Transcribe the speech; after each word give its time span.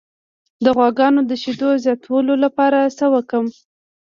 د 0.63 0.65
غواګانو 0.75 1.21
د 1.29 1.31
شیدو 1.43 1.69
زیاتولو 1.83 2.33
لپاره 2.43 2.79
څه 2.97 3.05
وکړم؟ 3.13 3.45